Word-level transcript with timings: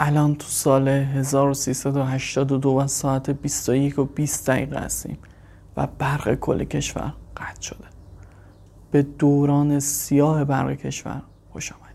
الان 0.00 0.34
تو 0.34 0.46
سال 0.48 0.88
1382 0.88 2.70
و 2.70 2.86
ساعت 2.86 3.30
21 3.30 3.98
و 3.98 4.04
20 4.04 4.50
دقیقه 4.50 4.78
هستیم 4.78 5.18
و 5.76 5.86
برق 5.86 6.34
کل 6.34 6.64
کشور 6.64 7.12
قطع 7.36 7.60
شده. 7.60 7.84
به 8.90 9.02
دوران 9.02 9.80
سیاه 9.80 10.44
برق 10.44 10.72
کشور 10.72 11.22
خوش 11.52 11.72
آمدید. 11.72 11.88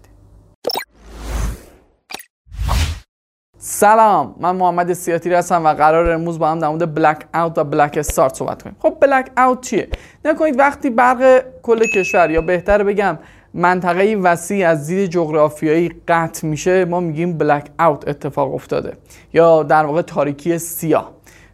سلام 3.58 4.36
من 4.40 4.56
محمد 4.56 4.94
سیاتی 4.94 5.34
هستم 5.34 5.66
و 5.66 5.74
قرار 5.74 6.12
امروز 6.12 6.40
با 6.40 6.52
هم 6.52 6.60
در 6.60 6.68
مورد 6.68 6.96
بلک 6.96 7.26
اوت 7.34 7.58
و 7.58 7.64
بلک 7.64 7.98
استارت 7.98 8.36
صحبت 8.36 8.64
کنیم. 8.64 8.76
خب 8.80 8.98
بلک 9.02 9.32
اوت 9.38 9.62
چیه؟ 9.62 9.90
نکنید 10.26 10.60
وقتی 10.60 10.90
برق 10.90 11.46
کل 11.62 11.88
کشور 11.88 12.32
یا 12.32 12.42
بهتر 12.42 12.84
بگم 12.84 13.18
منطقه 13.54 14.16
وسیع 14.16 14.70
از 14.70 14.88
دید 14.88 15.10
جغرافیایی 15.10 15.92
قطع 16.08 16.48
میشه 16.48 16.86
ما 16.86 17.00
میگیم 17.00 17.38
بلک 17.38 17.70
اوت 17.80 18.08
اتفاق 18.08 18.54
افتاده 18.54 18.94
یا 19.34 19.64
در 19.64 19.86
واقع 19.86 20.02
تاریکی 20.02 20.58
سیاه. 20.58 21.12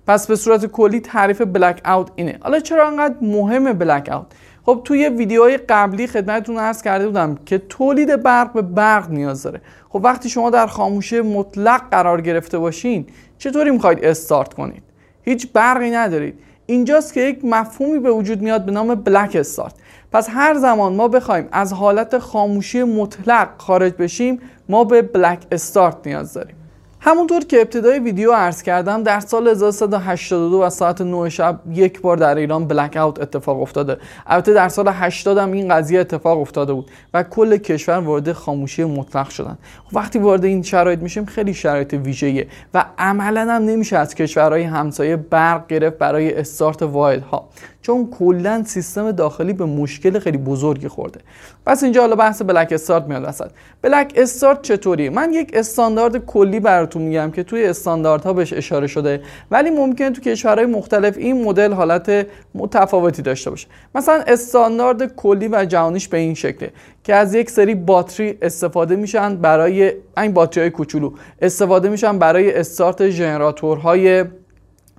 پس 0.07 0.27
به 0.27 0.35
صورت 0.35 0.65
کلی 0.65 0.99
تعریف 0.99 1.41
بلک 1.41 1.81
اوت 1.85 2.11
اینه. 2.15 2.38
حالا 2.41 2.59
چرا 2.59 2.88
انقدر 2.88 3.15
مهم 3.21 3.73
بلک 3.73 4.09
اوت 4.11 4.25
خب 4.65 4.81
توی 4.83 5.09
ویدیوهای 5.09 5.57
قبلی 5.57 6.07
خدمتتون 6.07 6.57
عرض 6.57 6.81
کرده 6.81 7.07
بودم 7.07 7.35
که 7.45 7.57
تولید 7.57 8.23
برق 8.23 8.53
به 8.53 8.61
برق 8.61 9.09
نیاز 9.09 9.43
داره. 9.43 9.61
خب 9.89 10.02
وقتی 10.03 10.29
شما 10.29 10.49
در 10.49 10.67
خاموشی 10.67 11.21
مطلق 11.21 11.81
قرار 11.91 12.21
گرفته 12.21 12.57
باشین 12.57 13.05
چطوری 13.38 13.71
می‌خواید 13.71 14.05
استارت 14.05 14.53
کنید؟ 14.53 14.83
هیچ 15.21 15.47
برقی 15.53 15.91
ندارید. 15.91 16.39
اینجاست 16.69 17.13
که 17.13 17.21
یک 17.21 17.45
مفهومی 17.45 17.99
به 17.99 18.11
وجود 18.11 18.41
میاد 18.41 18.65
به 18.65 18.71
نام 18.71 18.95
بلک 18.95 19.35
استارت 19.35 19.73
پس 20.11 20.27
هر 20.29 20.53
زمان 20.53 20.93
ما 20.93 21.07
بخوایم 21.07 21.47
از 21.51 21.73
حالت 21.73 22.17
خاموشی 22.17 22.83
مطلق 22.83 23.49
خارج 23.57 23.93
بشیم 23.93 24.39
ما 24.69 24.83
به 24.83 25.01
بلک 25.01 25.39
استارت 25.51 26.07
نیاز 26.07 26.33
داریم. 26.33 26.55
همونطور 27.02 27.44
که 27.44 27.62
ابتدای 27.62 27.99
ویدیو 27.99 28.31
عرض 28.31 28.62
کردم 28.62 29.03
در 29.03 29.20
سال 29.20 29.47
1382 29.47 30.61
و 30.64 30.69
ساعت 30.69 31.02
9 31.02 31.30
شب 31.30 31.59
یک 31.72 32.02
بار 32.02 32.17
در 32.17 32.36
ایران 32.36 32.67
بلک 32.67 32.97
اوت 32.97 33.22
اتفاق 33.22 33.61
افتاده. 33.61 33.97
البته 34.28 34.53
در 34.53 34.69
سال 34.69 34.88
80 34.88 35.38
هم 35.38 35.52
این 35.52 35.73
قضیه 35.75 36.00
اتفاق 36.00 36.39
افتاده 36.39 36.73
بود 36.73 36.91
و 37.14 37.23
کل 37.23 37.58
کشور 37.58 38.00
وارد 38.00 38.31
خاموشی 38.31 38.83
مطلق 38.83 39.30
شدن. 39.30 39.58
وقتی 39.94 40.19
وارد 40.19 40.45
این 40.45 40.64
شرایط 40.64 41.00
میشیم 41.00 41.25
خیلی 41.25 41.53
شرایط 41.53 41.94
ویژه‌ایه 41.94 42.47
و 42.73 42.86
عملا 42.97 43.41
هم 43.41 43.61
نمیشه 43.66 43.97
از 43.97 44.16
کشورهای 44.16 44.63
همسایه 44.63 45.16
برق 45.16 45.67
گرفت 45.67 45.97
برای 45.97 46.34
استارت 46.34 46.81
واحدها 46.81 47.50
چون 47.81 48.08
کلا 48.11 48.63
سیستم 48.63 49.11
داخلی 49.11 49.53
به 49.53 49.66
مشکل 49.66 50.19
خیلی 50.19 50.38
بزرگی 50.38 50.88
خورده. 50.88 51.19
پس 51.66 51.84
اینجا 51.84 52.02
حالا 52.02 52.16
بحث 52.16 52.41
بلک 52.41 52.72
استارت 52.72 53.03
میاد 53.03 53.23
وسط. 53.28 53.50
بلک 53.81 54.13
استارت 54.16 54.61
چطوری 54.61 55.09
من 55.09 55.34
یک 55.34 55.52
استاندارد 55.53 56.25
کلی 56.25 56.59
براتون 56.89 57.01
میگم 57.01 57.31
که 57.31 57.43
توی 57.43 57.65
استانداردها 57.65 58.33
بهش 58.33 58.53
اشاره 58.53 58.87
شده. 58.87 59.21
ولی 59.51 59.69
ممکنه 59.69 60.09
تو 60.09 60.21
کشورهای 60.21 60.65
مختلف 60.65 61.17
این 61.17 61.43
مدل 61.43 61.73
حالت 61.73 62.27
متفاوتی 62.55 63.21
داشته 63.21 63.49
باشه. 63.49 63.67
مثلا 63.95 64.23
استاندارد 64.27 65.15
کلی 65.15 65.47
و 65.47 65.65
جهانیش 65.65 66.07
به 66.07 66.17
این 66.17 66.33
شکله 66.33 66.71
که 67.03 67.15
از 67.15 67.33
یک 67.33 67.49
سری 67.49 67.75
باتری 67.75 68.37
استفاده 68.41 68.95
میشن 68.95 69.35
برای 69.35 69.93
این 70.17 70.33
باتری 70.33 70.61
های 70.61 70.69
کوچولو. 70.69 71.11
استفاده 71.41 71.89
میشن 71.89 72.19
برای 72.19 72.53
استارت 72.53 73.09
ژنراتورهای 73.09 74.25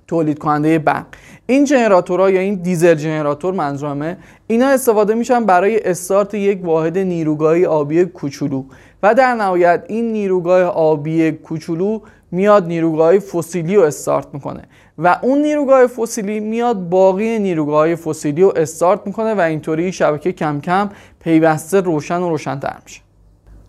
تولید 0.07 0.39
کننده 0.39 0.79
برق 0.79 1.05
این 1.47 1.65
ژنراتورها 1.65 2.29
یا 2.29 2.39
این 2.39 2.55
دیزل 2.55 2.97
ژنراتور 2.97 3.53
منظورمه 3.53 4.17
اینا 4.47 4.67
استفاده 4.67 5.13
میشن 5.13 5.45
برای 5.45 5.79
استارت 5.79 6.33
یک 6.33 6.65
واحد 6.65 6.97
نیروگاهی 6.97 7.65
آبی 7.65 8.05
کوچولو 8.05 8.63
و 9.03 9.13
در 9.13 9.35
نهایت 9.35 9.83
این 9.87 10.11
نیروگاه 10.11 10.61
آبی 10.63 11.31
کوچولو 11.31 11.99
میاد 12.31 12.65
نیروگاه 12.65 13.19
فسیلی 13.19 13.75
رو 13.75 13.81
استارت 13.81 14.27
می‌کنه 14.33 14.61
و 14.97 15.19
اون 15.21 15.41
نیروگاه 15.41 15.87
فسیلی 15.87 16.39
میاد 16.39 16.89
باقی 16.89 17.39
نیروگاه 17.39 17.95
فسیلی 17.95 18.41
رو 18.41 18.53
استارت 18.55 18.99
می‌کنه 19.05 19.33
و 19.33 19.39
اینطوری 19.39 19.91
شبکه 19.91 20.31
کم 20.31 20.61
کم 20.61 20.89
پیوسته 21.19 21.81
روشن 21.81 22.21
و 22.21 22.29
روشنتر 22.29 22.75
میشه. 22.85 23.01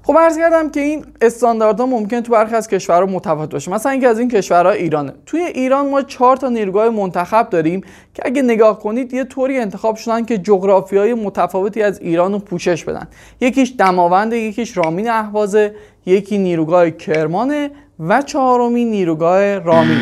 خب 0.05 0.17
عرض 0.19 0.39
کردم 0.39 0.71
که 0.71 0.81
این 0.81 1.05
استانداردها 1.21 1.87
ممکن 1.87 2.21
تو 2.21 2.33
برخی 2.33 2.55
از 2.55 2.69
کشورها 2.69 3.07
متفاوت 3.07 3.51
باشه. 3.51 3.71
مثلا 3.71 3.93
اینکه 3.93 4.09
از 4.09 4.19
این 4.19 4.29
کشورها 4.29 4.73
ایرانه. 4.73 5.13
توی 5.27 5.41
ایران 5.41 5.89
ما 5.89 6.03
چهار 6.03 6.37
تا 6.37 6.49
نیروگاه 6.49 6.89
منتخب 6.89 7.51
داریم 7.51 7.81
که 8.15 8.23
اگه 8.25 8.43
نگاه 8.43 8.79
کنید 8.79 9.15
یه 9.15 9.25
طوری 9.25 9.59
انتخاب 9.59 9.97
شدن 9.97 10.25
که 10.25 10.39
جغرافی 10.39 10.97
های 10.97 11.15
متفاوتی 11.15 11.83
از 11.83 12.01
ایران 12.01 12.33
رو 12.33 12.39
پوشش 12.39 12.85
بدن. 12.85 13.09
یکیش 13.41 13.75
دماوند 13.79 14.33
یکیش 14.33 14.77
رامین 14.77 15.11
اهوازه 15.11 15.75
یکی 16.07 16.39
نیروگاه 16.39 16.91
کرمانه 16.91 17.71
و 18.01 18.23
چهارمی 18.23 18.85
نیروگاه 18.85 19.59
رامین. 19.59 19.99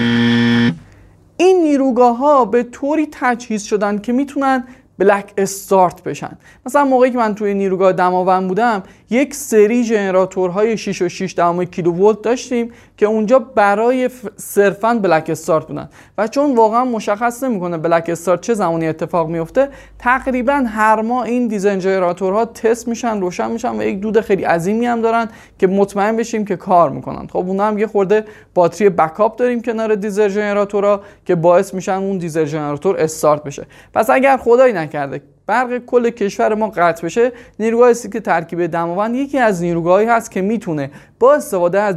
این 1.36 1.62
نیروگاه 1.62 2.16
ها 2.16 2.44
به 2.44 2.62
طوری 2.62 3.08
تجهیز 3.12 3.62
شدن 3.62 3.98
که 3.98 4.12
می‌تونن 4.12 4.64
بلک 5.00 5.32
استارت 5.38 6.02
بشن. 6.02 6.38
مثلا 6.66 6.84
موقعی 6.84 7.10
که 7.10 7.18
من 7.18 7.34
توی 7.34 7.54
نیروگاه 7.54 7.92
دماوند 7.92 8.48
بودم 8.48 8.82
یک 9.10 9.34
سری 9.34 9.84
ژنراتورهای 9.84 10.76
6 10.76 11.02
و 11.02 11.08
6 11.08 11.34
دهم 11.36 11.64
کیلوولت 11.64 12.22
داشتیم 12.22 12.72
که 12.96 13.06
اونجا 13.06 13.38
برای 13.38 14.10
صرفا 14.36 14.94
بلک 14.94 15.26
استارت 15.30 15.66
بودن. 15.66 15.88
و 16.18 16.28
چون 16.28 16.54
واقعا 16.54 16.84
مشخص 16.84 17.42
نمی‌کنه 17.42 17.78
بلک 17.78 18.04
استارت 18.08 18.40
چه 18.40 18.54
زمانی 18.54 18.88
اتفاق 18.88 19.28
میفته 19.28 19.68
تقریبا 19.98 20.64
هر 20.66 21.02
ماه 21.02 21.24
این 21.24 21.48
دیزاین 21.48 21.80
ژنراتورها 21.80 22.44
تست 22.44 22.88
میشن 22.88 23.20
روشن 23.20 23.50
میشن 23.50 23.78
و 23.78 23.82
یک 23.82 24.00
دود 24.00 24.20
خیلی 24.20 24.44
عظیمی 24.44 24.86
هم 24.86 25.00
دارن 25.00 25.28
که 25.58 25.66
مطمئن 25.66 26.16
بشیم 26.16 26.44
که 26.44 26.56
کار 26.56 26.90
می‌کنن. 26.90 27.26
خب 27.26 27.36
اونها 27.36 27.68
هم 27.68 27.78
یه 27.78 27.86
خورده 27.86 28.24
باتری 28.54 28.88
بکاپ 28.88 29.36
داریم 29.36 29.62
کنار 29.62 29.94
دیزل 29.94 30.28
ژنراتورها 30.28 31.00
که 31.26 31.34
باعث 31.34 31.74
میشن 31.74 31.92
اون 31.92 32.18
دیزل 32.18 32.44
ژنراتور 32.44 32.96
استارت 32.96 33.44
بشه. 33.44 33.66
پس 33.94 34.10
اگر 34.10 34.36
خدایی 34.36 34.72
نکرده. 34.90 35.22
برق 35.46 35.78
کل 35.78 36.10
کشور 36.10 36.54
ما 36.54 36.68
قطع 36.68 37.06
بشه 37.06 37.32
نیروگاه 37.58 37.94
که 38.12 38.20
ترکیب 38.20 38.66
دماوند 38.66 39.14
یکی 39.14 39.38
از 39.38 39.62
نیروگاهی 39.62 40.06
هست 40.06 40.30
که 40.30 40.40
می‌تونه 40.42 40.90
با 41.18 41.34
استفاده 41.34 41.80
از 41.80 41.96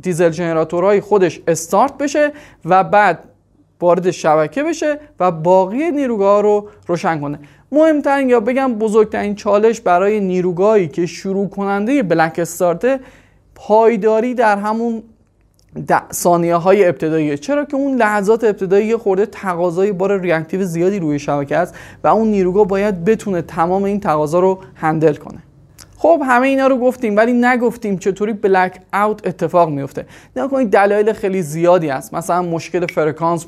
دیزل 0.00 0.30
ژنراتورهای 0.30 1.00
خودش 1.00 1.40
استارت 1.48 1.98
بشه 1.98 2.32
و 2.64 2.84
بعد 2.84 3.18
وارد 3.80 4.10
شبکه 4.10 4.62
بشه 4.62 4.98
و 5.20 5.30
باقی 5.30 5.90
نیروگاه 5.90 6.42
رو 6.42 6.68
روشن 6.86 7.20
کنه. 7.20 7.38
مهمترین 7.72 8.30
یا 8.30 8.40
بگم 8.40 8.74
بزرگترین 8.74 9.34
چالش 9.34 9.80
برای 9.80 10.20
نیروگاهی 10.20 10.88
که 10.88 11.06
شروع 11.06 11.48
کننده 11.48 12.02
بلک 12.02 12.38
استارته 12.38 13.00
پایداری 13.54 14.34
در 14.34 14.56
همون 14.56 15.02
ثانیه 16.12 16.56
های 16.56 16.88
ابتدایی. 16.88 17.38
چرا 17.38 17.64
که 17.64 17.76
اون 17.76 17.96
لحظات 17.96 18.44
ابتدایی 18.44 18.96
خورده 18.96 19.26
تقاضای 19.26 19.92
بار 19.92 20.20
ریاکتیو 20.20 20.64
زیادی 20.64 20.98
روی 20.98 21.18
شبکه 21.18 21.56
است 21.56 21.74
و 22.04 22.08
اون 22.08 22.28
نیروگاه 22.28 22.66
باید 22.66 23.04
بتونه 23.04 23.42
تمام 23.42 23.84
این 23.84 24.00
تقاضا 24.00 24.40
رو 24.40 24.58
هندل 24.74 25.14
کنه. 25.14 25.38
خب 25.96 26.22
همه 26.26 26.46
اینا 26.46 26.66
رو 26.66 26.78
گفتیم 26.78 27.16
ولی 27.16 27.32
نگفتیم 27.32 27.98
چطوری 27.98 28.32
بلک 28.32 28.80
اوت 28.92 29.26
اتفاق 29.26 29.68
میفته. 29.68 30.06
نکنید 30.36 30.70
دلایل 30.70 31.12
خیلی 31.12 31.42
زیادی 31.42 31.90
است 31.90 32.14
مثلا 32.14 32.42
مشکل 32.42 32.86
فرکانس 32.86 33.46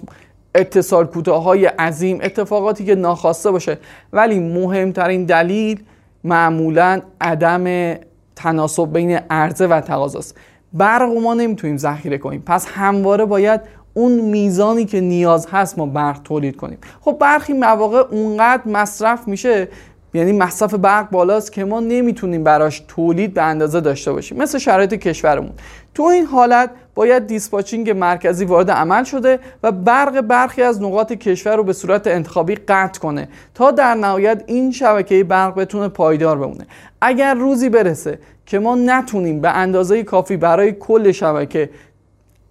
اتصال 0.55 1.07
کوتاه 1.07 1.43
های 1.43 1.67
عظیم 1.67 2.19
اتفاقاتی 2.23 2.85
که 2.85 2.95
ناخواسته 2.95 3.51
باشه. 3.51 3.79
ولی 4.13 4.41
مهمترین 4.41 5.25
دلیل 5.25 5.83
معمولا 6.25 7.01
عدم 7.21 7.95
تناسب 8.37 8.93
بین 8.93 9.19
عرضه 9.31 9.67
و 9.67 9.81
تقاضاست. 9.81 10.37
برق 10.79 11.13
ما 11.23 11.35
نمی‌تونیم 11.35 11.77
ذخیره 11.77 12.19
کنیم. 12.19 12.43
پس 12.47 12.67
همواره 12.67 13.25
باید 13.25 13.61
اون 13.95 14.13
میزانی 14.13 14.85
که 14.85 15.01
نیاز 15.01 15.47
هست 15.51 15.79
ما 15.79 15.87
برق 15.87 16.19
تولید 16.25 16.57
کنیم. 16.57 16.79
خب 17.01 17.17
برخی 17.21 17.53
مواقع 17.53 17.99
اونقدر 18.11 18.63
مصرف 18.69 19.29
میشه 19.29 19.69
یعنی 20.15 20.33
مصرف 20.33 20.75
برق 20.75 21.11
بالاست 21.11 21.53
که 21.53 21.65
ما 21.65 21.81
نمی‌تونیم 21.81 22.45
براش 22.45 22.85
تولید 22.89 23.35
به 23.35 23.43
اندازه 23.43 23.81
داشته 23.81 24.13
باشیم. 24.13 24.39
مثل 24.39 24.59
شرایط 24.59 24.95
کشورمون. 24.95 25.53
تو 25.95 26.03
این 26.03 26.25
حالت 26.25 26.71
باید 26.95 27.27
دیسپاچینگ 27.27 27.91
مرکزی 27.91 28.45
وارد 28.45 28.71
عمل 28.71 29.05
شده 29.05 29.39
و 29.63 29.73
برق 29.73 30.21
برخی 30.21 30.63
از 30.63 30.83
نقاط 30.83 31.13
کشور 31.13 31.57
رو 31.57 31.65
به 31.65 31.73
صورت 31.73 32.07
انتخابی 32.07 32.55
قطع 32.55 33.01
کنه 33.01 33.29
تا 33.55 33.71
در 33.71 33.95
نهایت 33.95 34.43
این 34.47 34.71
شبکه 34.71 35.25
برق 35.25 35.55
بتونه 35.55 35.89
پایدار 35.89 36.39
بمونه. 36.39 36.67
اگر 37.01 37.35
روزی 37.35 37.69
برسه 37.69 38.19
که 38.47 38.59
ما 38.59 38.75
نتونیم 38.75 39.41
به 39.41 39.51
اندازه 39.51 40.03
کافی 40.03 40.37
برای 40.37 40.73
کل 40.73 41.13
شبکه 41.13 41.71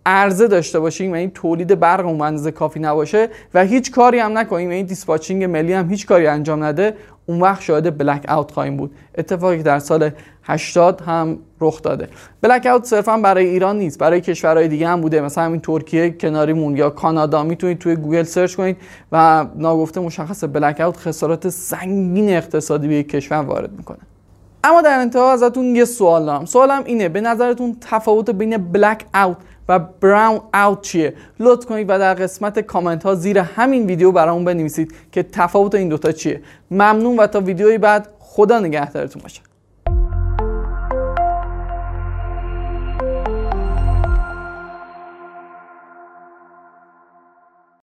عرضه 0.05 0.47
داشته 0.47 0.79
باشیم 0.79 1.11
و 1.11 1.15
این 1.15 1.31
تولید 1.31 1.79
برق 1.79 2.05
اون 2.05 2.21
اندازه 2.21 2.51
کافی 2.51 2.79
نباشه 2.79 3.29
و 3.53 3.65
هیچ 3.65 3.91
کاری 3.91 4.19
هم 4.19 4.37
نکنیم 4.37 4.69
این 4.69 4.85
دیسپاچینگ 4.85 5.43
ملی 5.43 5.73
هم 5.73 5.89
هیچ 5.89 6.05
کاری 6.05 6.27
انجام 6.27 6.63
نده 6.63 6.95
اون 7.25 7.41
وقت 7.41 7.61
شاهد 7.61 7.97
blackout 7.97 8.51
خواهیم 8.51 8.77
بود. 8.77 8.95
اتفاقی 9.17 9.63
در 9.63 9.79
سال 9.79 10.09
80 10.43 11.01
هم 11.01 11.39
رخ 11.61 11.81
داده. 11.81 12.07
blackout 12.41 12.85
صرفا 12.85 13.17
برای 13.17 13.45
ایران 13.45 13.77
نیست 13.77 13.99
برای 13.99 14.21
کشورهای 14.21 14.67
دیگه 14.67 14.87
هم 14.87 15.01
بوده. 15.01 15.21
مثلا 15.21 15.43
همین 15.43 15.61
ترکیه 15.61 16.09
کناریمون 16.09 16.77
یا 16.77 16.89
کانادا 16.89 17.43
می‌تونید 17.43 17.79
توی 17.79 17.95
گوگل 17.95 18.23
search 18.23 18.55
کنید 18.55 18.77
و 19.11 19.45
ناگفته 19.55 19.99
مشخص 19.99 20.43
blackout 20.43 20.97
خسارات 20.97 21.49
سنگین 21.49 22.29
اقتصادی 22.29 22.87
به 22.87 23.03
کشور 23.03 23.37
وارد 23.37 23.71
می‌کنه. 23.77 24.14
اما 24.65 24.81
در 24.81 24.99
انتها 24.99 25.33
ازتون 25.33 25.75
یه 25.75 25.85
سوال 25.85 26.25
دارم 26.25 26.45
سوالم 26.45 26.83
اینه 26.85 27.09
به 27.09 27.21
نظرتون 27.21 27.77
تفاوت 27.81 28.29
بین 28.29 28.57
blackout 28.57 29.37
و 29.69 29.79
brownout 29.79 30.81
چیه؟ 30.81 31.13
لطف 31.39 31.65
کنید 31.65 31.89
و 31.89 31.99
در 31.99 32.13
قسمت 32.13 32.59
کامنت 32.59 33.03
ها 33.03 33.15
زیر 33.15 33.39
همین 33.39 33.85
ویدیو 33.85 34.11
برامون 34.11 34.45
بنویسید 34.45 34.93
که 35.11 35.23
تفاوت 35.23 35.75
این 35.75 35.89
دوتا 35.89 36.11
چیه. 36.11 36.41
ممنون 36.71 37.17
و 37.17 37.27
تا 37.27 37.39
ویدیوی 37.39 37.77
بعد 37.77 38.07
خدا 38.19 38.59
نگهدارتون 38.59 39.21
باشه. 39.21 39.41